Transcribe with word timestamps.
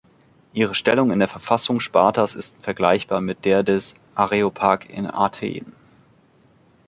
Ihre 0.53 0.73
Stellung 0.73 1.11
in 1.11 1.19
der 1.19 1.27
Verfassung 1.27 1.79
Spartas 1.79 2.33
ist 2.33 2.55
vergleichbar 2.63 3.21
mit 3.21 3.45
der 3.45 3.61
des 3.61 3.93
Areopag 4.15 4.89
in 4.89 5.05
Athen. 5.05 5.73